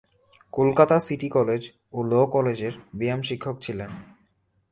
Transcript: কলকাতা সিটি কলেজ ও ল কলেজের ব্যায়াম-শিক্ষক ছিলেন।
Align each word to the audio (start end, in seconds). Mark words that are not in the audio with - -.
কলকাতা 0.53 0.95
সিটি 0.99 1.29
কলেজ 1.29 1.61
ও 1.93 1.99
ল 2.03 2.13
কলেজের 2.25 2.73
ব্যায়াম-শিক্ষক 2.95 3.55
ছিলেন। 3.61 3.91